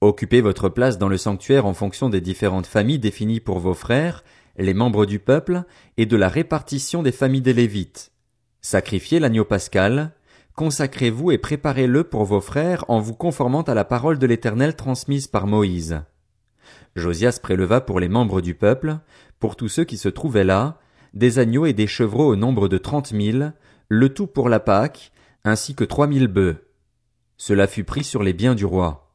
Occupez 0.00 0.40
votre 0.40 0.68
place 0.68 0.98
dans 0.98 1.08
le 1.08 1.16
sanctuaire 1.16 1.64
en 1.64 1.74
fonction 1.74 2.08
des 2.08 2.20
différentes 2.20 2.66
familles 2.66 2.98
définies 2.98 3.40
pour 3.40 3.58
vos 3.58 3.74
frères, 3.74 4.24
les 4.58 4.74
membres 4.74 5.06
du 5.06 5.18
peuple, 5.18 5.62
et 5.96 6.06
de 6.06 6.16
la 6.16 6.28
répartition 6.28 7.02
des 7.02 7.12
familles 7.12 7.40
des 7.40 7.54
Lévites. 7.54 8.12
Sacrifiez 8.60 9.20
l'agneau 9.20 9.44
pascal, 9.44 10.12
consacrez-vous 10.56 11.30
et 11.30 11.38
préparez-le 11.38 12.04
pour 12.04 12.24
vos 12.24 12.40
frères 12.40 12.84
en 12.88 13.00
vous 13.00 13.14
conformant 13.14 13.62
à 13.62 13.74
la 13.74 13.84
parole 13.84 14.18
de 14.18 14.26
l'Éternel 14.26 14.76
transmise 14.76 15.26
par 15.26 15.46
Moïse. 15.46 16.02
Josias 16.94 17.38
préleva 17.42 17.80
pour 17.80 18.00
les 18.00 18.08
membres 18.08 18.40
du 18.40 18.54
peuple, 18.54 18.98
pour 19.38 19.56
tous 19.56 19.68
ceux 19.68 19.84
qui 19.84 19.96
se 19.96 20.08
trouvaient 20.08 20.44
là, 20.44 20.78
des 21.14 21.38
agneaux 21.38 21.66
et 21.66 21.72
des 21.72 21.86
chevreaux 21.86 22.32
au 22.32 22.36
nombre 22.36 22.68
de 22.68 22.78
trente 22.78 23.12
mille, 23.12 23.54
le 23.88 24.08
tout 24.12 24.26
pour 24.26 24.48
la 24.48 24.60
Pâque, 24.60 25.12
ainsi 25.44 25.74
que 25.74 25.84
trois 25.84 26.06
mille 26.06 26.28
bœufs. 26.28 26.56
Cela 27.44 27.66
fut 27.66 27.82
pris 27.82 28.04
sur 28.04 28.22
les 28.22 28.34
biens 28.34 28.54
du 28.54 28.64
roi. 28.64 29.12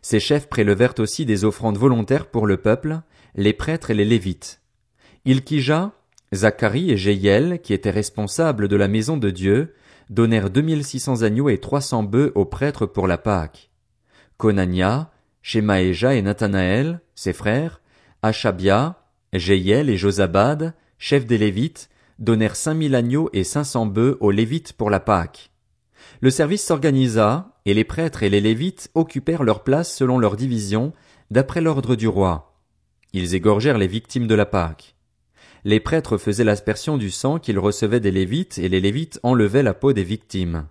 Ses 0.00 0.20
chefs 0.20 0.48
prélevèrent 0.48 0.94
aussi 0.98 1.26
des 1.26 1.44
offrandes 1.44 1.76
volontaires 1.76 2.26
pour 2.26 2.46
le 2.46 2.56
peuple, 2.56 3.00
les 3.34 3.52
prêtres 3.52 3.90
et 3.90 3.94
les 3.94 4.04
lévites. 4.04 4.60
Ilkija, 5.24 5.90
Zacharie 6.32 6.92
et 6.92 6.96
Jéiel, 6.96 7.60
qui 7.62 7.72
étaient 7.72 7.90
responsables 7.90 8.68
de 8.68 8.76
la 8.76 8.86
maison 8.86 9.16
de 9.16 9.28
Dieu, 9.28 9.74
donnèrent 10.08 10.50
deux 10.50 10.62
mille 10.62 10.84
six 10.84 11.00
cents 11.00 11.22
agneaux 11.22 11.48
et 11.48 11.58
trois 11.58 11.80
cents 11.80 12.04
bœufs 12.04 12.30
aux 12.36 12.44
prêtres 12.44 12.86
pour 12.86 13.08
la 13.08 13.18
Pâque. 13.18 13.72
Konania, 14.36 15.10
Shemaéja 15.42 16.14
et 16.14 16.22
Nathanaël, 16.22 17.00
ses 17.16 17.32
frères, 17.32 17.80
Achabia, 18.22 19.02
Jéiel 19.32 19.90
et 19.90 19.96
Josabad, 19.96 20.74
chefs 20.98 21.26
des 21.26 21.38
Lévites, 21.38 21.90
donnèrent 22.20 22.54
cinq 22.54 22.74
mille 22.74 22.94
agneaux 22.94 23.30
et 23.32 23.42
cinq 23.42 23.64
cents 23.64 23.86
bœufs 23.86 24.16
aux 24.20 24.30
Lévites 24.30 24.74
pour 24.74 24.90
la 24.90 25.00
Pâque. 25.00 25.50
Le 26.20 26.30
service 26.30 26.64
s'organisa, 26.64 27.50
et 27.66 27.74
les 27.74 27.84
prêtres 27.84 28.22
et 28.22 28.28
les 28.28 28.40
Lévites 28.40 28.90
occupèrent 28.94 29.42
leur 29.42 29.62
place 29.62 29.94
selon 29.94 30.18
leur 30.18 30.36
division, 30.36 30.92
d'après 31.30 31.60
l'ordre 31.60 31.96
du 31.96 32.08
roi. 32.08 32.60
Ils 33.12 33.34
égorgèrent 33.34 33.78
les 33.78 33.86
victimes 33.86 34.26
de 34.26 34.34
la 34.34 34.46
Pâque. 34.46 34.96
Les 35.64 35.80
prêtres 35.80 36.18
faisaient 36.18 36.44
l'aspersion 36.44 36.98
du 36.98 37.10
sang 37.10 37.38
qu'ils 37.38 37.58
recevaient 37.58 38.00
des 38.00 38.10
Lévites, 38.10 38.58
et 38.58 38.68
les 38.68 38.80
Lévites 38.80 39.18
enlevaient 39.22 39.62
la 39.62 39.72
peau 39.72 39.94
des 39.94 40.04
victimes. 40.04 40.66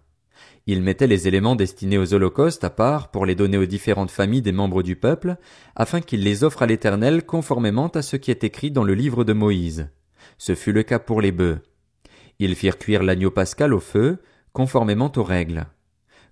Il 0.68 0.82
mettait 0.82 1.08
les 1.08 1.28
éléments 1.28 1.56
destinés 1.56 1.98
aux 1.98 2.14
holocaustes 2.14 2.64
à 2.64 2.70
part 2.70 3.10
pour 3.10 3.26
les 3.26 3.36
donner 3.36 3.58
aux 3.58 3.66
différentes 3.66 4.12
familles 4.12 4.44
des 4.44 4.52
membres 4.52 4.84
du 4.84 4.96
peuple, 4.96 5.38
afin 5.76 6.00
qu'ils 6.00 6.24
les 6.24 6.44
offrent 6.44 6.62
à 6.62 6.68
l'Éternel 6.68 7.26
conformément 7.26 7.88
à 7.88 8.02
ce 8.02 8.16
qui 8.16 8.32
est 8.32 8.44
écrit 8.44 8.72
dans 8.72 8.84
le 8.84 8.94
livre 8.94 9.24
de 9.24 9.34
Moïse. 9.34 9.90
Ce 10.38 10.56
fut 10.56 10.72
le 10.72 10.84
cas 10.84 11.00
pour 11.00 11.22
les 11.22 11.32
bœufs. 11.32 11.60
Ils 12.40 12.56
firent 12.56 12.78
cuire 12.78 13.04
l'agneau 13.04 13.32
pascal 13.32 13.74
au 13.74 13.80
feu, 13.80 14.20
conformément 14.54 15.12
aux 15.16 15.24
règles. 15.24 15.66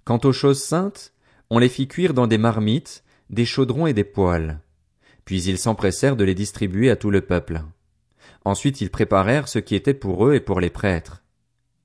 Quant 0.03 0.19
aux 0.23 0.33
choses 0.33 0.61
saintes, 0.61 1.13
on 1.49 1.59
les 1.59 1.69
fit 1.69 1.87
cuire 1.87 2.13
dans 2.13 2.27
des 2.27 2.37
marmites, 2.37 3.03
des 3.29 3.45
chaudrons 3.45 3.87
et 3.87 3.93
des 3.93 4.03
poêles. 4.03 4.59
Puis 5.25 5.43
ils 5.43 5.57
s'empressèrent 5.57 6.15
de 6.15 6.23
les 6.23 6.35
distribuer 6.35 6.89
à 6.89 6.95
tout 6.95 7.11
le 7.11 7.21
peuple. 7.21 7.61
Ensuite 8.43 8.81
ils 8.81 8.89
préparèrent 8.89 9.47
ce 9.47 9.59
qui 9.59 9.75
était 9.75 9.93
pour 9.93 10.25
eux 10.27 10.33
et 10.33 10.39
pour 10.39 10.59
les 10.59 10.69
prêtres. 10.69 11.23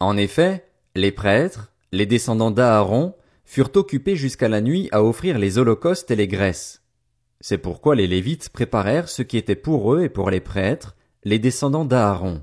En 0.00 0.16
effet, 0.16 0.68
les 0.94 1.12
prêtres, 1.12 1.72
les 1.92 2.06
descendants 2.06 2.50
d'Aaron 2.50 3.14
furent 3.44 3.70
occupés 3.74 4.16
jusqu'à 4.16 4.48
la 4.48 4.60
nuit 4.60 4.88
à 4.92 5.02
offrir 5.02 5.38
les 5.38 5.58
holocaustes 5.58 6.10
et 6.10 6.16
les 6.16 6.28
graisses. 6.28 6.82
C'est 7.40 7.58
pourquoi 7.58 7.94
les 7.94 8.06
Lévites 8.06 8.48
préparèrent 8.48 9.08
ce 9.08 9.22
qui 9.22 9.36
était 9.36 9.56
pour 9.56 9.94
eux 9.94 10.02
et 10.02 10.08
pour 10.08 10.30
les 10.30 10.40
prêtres, 10.40 10.96
les 11.24 11.38
descendants 11.38 11.84
d'Aaron. 11.84 12.42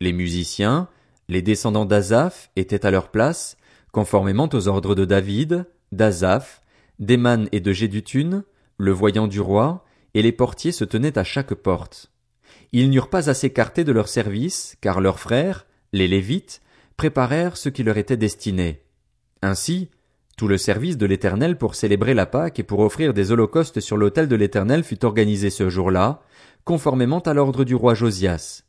Les 0.00 0.12
musiciens, 0.12 0.88
les 1.28 1.42
descendants 1.42 1.84
d'Azaph 1.84 2.50
étaient 2.56 2.86
à 2.86 2.90
leur 2.90 3.10
place, 3.10 3.56
conformément 3.96 4.50
aux 4.52 4.68
ordres 4.68 4.94
de 4.94 5.06
David, 5.06 5.64
d'Azaph, 5.90 6.60
d'Eman 6.98 7.48
et 7.50 7.60
de 7.60 7.72
Jédutun, 7.72 8.44
le 8.76 8.92
voyant 8.92 9.26
du 9.26 9.40
roi, 9.40 9.86
et 10.12 10.20
les 10.20 10.32
portiers 10.32 10.70
se 10.70 10.84
tenaient 10.84 11.16
à 11.16 11.24
chaque 11.24 11.54
porte. 11.54 12.12
Ils 12.72 12.90
n'eurent 12.90 13.08
pas 13.08 13.30
à 13.30 13.32
s'écarter 13.32 13.84
de 13.84 13.92
leur 13.92 14.08
service, 14.08 14.76
car 14.82 15.00
leurs 15.00 15.18
frères, 15.18 15.66
les 15.94 16.08
Lévites, 16.08 16.60
préparèrent 16.98 17.56
ce 17.56 17.70
qui 17.70 17.84
leur 17.84 17.96
était 17.96 18.18
destiné. 18.18 18.82
Ainsi, 19.40 19.88
tout 20.36 20.46
le 20.46 20.58
service 20.58 20.98
de 20.98 21.06
l'Éternel 21.06 21.56
pour 21.56 21.74
célébrer 21.74 22.12
la 22.12 22.26
Pâque 22.26 22.58
et 22.58 22.64
pour 22.64 22.80
offrir 22.80 23.14
des 23.14 23.32
holocaustes 23.32 23.80
sur 23.80 23.96
l'autel 23.96 24.28
de 24.28 24.36
l'Éternel 24.36 24.84
fut 24.84 25.06
organisé 25.06 25.48
ce 25.48 25.70
jour-là, 25.70 26.20
conformément 26.64 27.20
à 27.20 27.32
l'ordre 27.32 27.64
du 27.64 27.74
roi 27.74 27.94
Josias. 27.94 28.65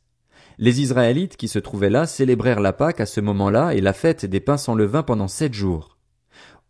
Les 0.60 0.80
Israélites 0.80 1.36
qui 1.36 1.46
se 1.46 1.60
trouvaient 1.60 1.88
là 1.88 2.04
célébrèrent 2.06 2.58
la 2.58 2.72
Pâque 2.72 3.00
à 3.00 3.06
ce 3.06 3.20
moment-là 3.20 3.74
et 3.74 3.80
la 3.80 3.92
fête 3.92 4.26
des 4.26 4.40
pains 4.40 4.56
sans 4.56 4.74
levain 4.74 5.04
pendant 5.04 5.28
sept 5.28 5.54
jours. 5.54 5.96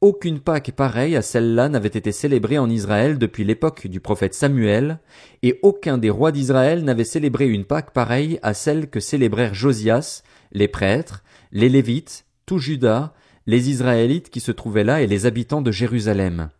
Aucune 0.02 0.40
Pâque 0.40 0.72
pareille 0.72 1.16
à 1.16 1.22
celle-là 1.22 1.70
n'avait 1.70 1.88
été 1.88 2.12
célébrée 2.12 2.58
en 2.58 2.68
Israël 2.68 3.18
depuis 3.18 3.44
l'époque 3.44 3.86
du 3.86 3.98
prophète 3.98 4.34
Samuel, 4.34 5.00
et 5.42 5.58
aucun 5.62 5.96
des 5.96 6.10
rois 6.10 6.32
d'Israël 6.32 6.84
n'avait 6.84 7.02
célébré 7.02 7.48
une 7.48 7.64
Pâque 7.64 7.92
pareille 7.92 8.38
à 8.42 8.52
celle 8.52 8.90
que 8.90 9.00
célébrèrent 9.00 9.54
Josias, 9.54 10.22
les 10.52 10.68
prêtres, 10.68 11.24
les 11.50 11.70
Lévites, 11.70 12.26
tout 12.44 12.58
Juda, 12.58 13.14
les 13.46 13.70
Israélites 13.70 14.28
qui 14.28 14.40
se 14.40 14.52
trouvaient 14.52 14.84
là 14.84 15.00
et 15.00 15.06
les 15.06 15.24
habitants 15.24 15.62
de 15.62 15.72
Jérusalem. 15.72 16.50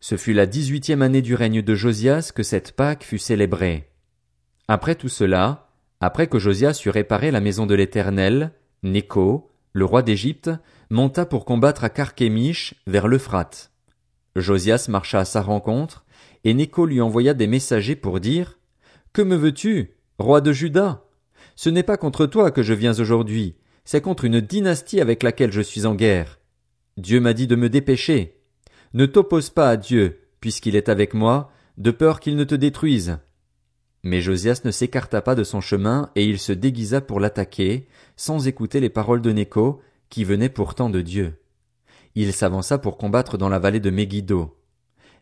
Ce 0.00 0.16
fut 0.16 0.32
la 0.32 0.46
dix-huitième 0.46 1.02
année 1.02 1.22
du 1.22 1.34
règne 1.34 1.60
de 1.60 1.74
Josias 1.74 2.32
que 2.34 2.42
cette 2.42 2.72
Pâque 2.72 3.04
fut 3.04 3.18
célébrée. 3.18 3.90
Après 4.66 4.94
tout 4.94 5.08
cela, 5.10 5.69
après 6.00 6.26
que 6.26 6.38
Josias 6.38 6.82
eut 6.84 6.90
réparé 6.90 7.30
la 7.30 7.40
maison 7.40 7.66
de 7.66 7.74
l'Éternel, 7.74 8.52
Néco, 8.82 9.50
le 9.72 9.84
roi 9.84 10.02
d'Égypte, 10.02 10.50
monta 10.88 11.26
pour 11.26 11.44
combattre 11.44 11.84
à 11.84 11.90
Carchemish 11.90 12.74
vers 12.86 13.06
l'Euphrate. 13.06 13.70
Josias 14.34 14.86
marcha 14.88 15.20
à 15.20 15.24
sa 15.24 15.42
rencontre, 15.42 16.04
et 16.44 16.54
Néco 16.54 16.86
lui 16.86 17.00
envoya 17.00 17.34
des 17.34 17.46
messagers 17.46 17.96
pour 17.96 18.18
dire 18.18 18.58
Que 19.12 19.22
me 19.22 19.36
veux-tu, 19.36 19.96
roi 20.18 20.40
de 20.40 20.52
Juda? 20.52 21.04
Ce 21.54 21.68
n'est 21.68 21.82
pas 21.82 21.98
contre 21.98 22.26
toi 22.26 22.50
que 22.50 22.62
je 22.62 22.72
viens 22.72 22.98
aujourd'hui, 22.98 23.56
c'est 23.84 24.00
contre 24.00 24.24
une 24.24 24.40
dynastie 24.40 25.00
avec 25.00 25.22
laquelle 25.22 25.52
je 25.52 25.60
suis 25.60 25.84
en 25.84 25.94
guerre. 25.94 26.38
Dieu 26.96 27.20
m'a 27.20 27.34
dit 27.34 27.46
de 27.46 27.56
me 27.56 27.68
dépêcher. 27.68 28.40
Ne 28.94 29.04
t'oppose 29.06 29.50
pas 29.50 29.68
à 29.68 29.76
Dieu, 29.76 30.20
puisqu'il 30.40 30.76
est 30.76 30.88
avec 30.88 31.12
moi, 31.12 31.52
de 31.76 31.90
peur 31.90 32.20
qu'il 32.20 32.36
ne 32.36 32.44
te 32.44 32.54
détruise. 32.54 33.18
Mais 34.02 34.20
Josias 34.20 34.62
ne 34.64 34.70
s'écarta 34.70 35.20
pas 35.20 35.34
de 35.34 35.44
son 35.44 35.60
chemin, 35.60 36.10
et 36.16 36.24
il 36.24 36.38
se 36.38 36.52
déguisa 36.52 37.00
pour 37.00 37.20
l'attaquer, 37.20 37.86
sans 38.16 38.46
écouter 38.46 38.80
les 38.80 38.88
paroles 38.88 39.20
de 39.20 39.32
Néco, 39.32 39.80
qui 40.08 40.24
venaient 40.24 40.48
pourtant 40.48 40.90
de 40.90 41.00
Dieu. 41.00 41.34
Il 42.14 42.32
s'avança 42.32 42.78
pour 42.78 42.96
combattre 42.96 43.38
dans 43.38 43.48
la 43.48 43.58
vallée 43.58 43.80
de 43.80 43.90
Megiddo. 43.90 44.56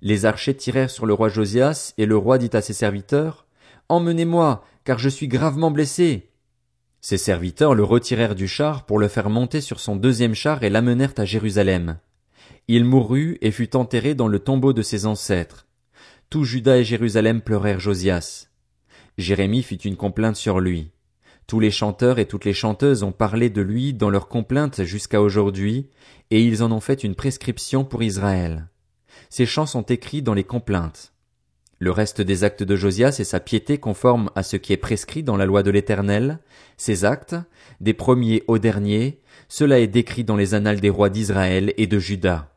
Les 0.01 0.27
archers 0.27 0.57
tirèrent 0.57 0.91
sur 0.91 1.07
le 1.07 1.13
roi 1.13 1.29
Josias, 1.29 1.93
et 1.99 2.07
le 2.07 2.17
roi 2.17 2.39
dit 2.39 2.51
à 2.53 2.63
ses 2.63 2.73
serviteurs, 2.73 3.47
Emmenez-moi, 3.89 4.65
car 4.85 4.99
je 4.99 5.09
suis 5.09 5.29
gravement 5.29 5.71
blessé. 5.71 6.31
Ses 7.01 7.19
serviteurs 7.19 7.75
le 7.75 7.85
retirèrent 7.85 8.35
du 8.35 8.49
char 8.49 8.87
pour 8.87 8.99
le 8.99 9.09
faire 9.09 9.31
monter 9.31 9.61
sur 9.61 9.81
son 9.81 9.97
deuxième 9.97 10.35
char 10.35 10.63
et 10.63 10.71
l'amenèrent 10.71 11.15
à 11.17 11.25
Jérusalem. 11.25 11.99
Il 12.69 12.85
mourut 12.85 13.39
et 13.41 13.51
fut 13.51 13.77
enterré 13.77 14.15
dans 14.15 14.29
le 14.29 14.39
tombeau 14.39 14.73
de 14.73 14.83
ses 14.83 15.07
ancêtres. 15.07 15.67
Tout 16.29 16.45
Juda 16.45 16.79
et 16.79 16.85
Jérusalem 16.85 17.41
pleurèrent 17.41 17.81
Josias. 17.81 18.48
Jérémie 19.19 19.65
fit 19.65 19.75
une 19.75 19.97
complainte 19.97 20.37
sur 20.37 20.61
lui. 20.61 20.93
Tous 21.49 21.59
les 21.59 21.73
chanteurs 21.73 22.21
et 22.21 22.27
toutes 22.27 22.45
les 22.45 22.53
chanteuses 22.53 23.03
ont 23.03 23.11
parlé 23.11 23.51
de 23.51 23.61
lui 23.61 23.93
dans 23.93 24.11
leurs 24.11 24.29
complaintes 24.29 24.85
jusqu'à 24.85 25.21
aujourd'hui, 25.21 25.89
et 26.31 26.41
ils 26.43 26.63
en 26.63 26.71
ont 26.71 26.81
fait 26.81 27.03
une 27.03 27.17
prescription 27.17 27.85
pour 27.85 28.03
Israël. 28.05 28.69
Ces 29.29 29.45
chants 29.45 29.67
sont 29.67 29.83
écrits 29.83 30.23
dans 30.23 30.35
les 30.35 30.45
complaintes. 30.45 31.13
Le 31.81 31.91
reste 31.91 32.21
des 32.21 32.45
actes 32.45 32.63
de 32.63 32.77
Josias 32.77 33.17
et 33.19 33.25
sa 33.25 33.41
piété 33.41 33.79
conforme 33.79 34.31
à 34.37 34.43
ce 34.45 34.57
qui 34.57 34.73
est 34.73 34.77
prescrit 34.77 35.25
dans 35.25 35.37
la 35.37 35.47
loi 35.47 35.63
de 35.63 35.71
l'Éternel, 35.71 36.39
ces 36.77 37.05
actes, 37.05 37.37
des 37.81 37.95
premiers 37.95 38.45
aux 38.47 38.59
derniers, 38.59 39.21
cela 39.49 39.81
est 39.81 39.87
décrit 39.89 40.25
dans 40.25 40.37
les 40.37 40.55
annales 40.55 40.81
des 40.81 40.91
rois 40.91 41.11
d'Israël 41.11 41.73
et 41.77 41.87
de 41.87 41.99
Juda. 41.99 42.53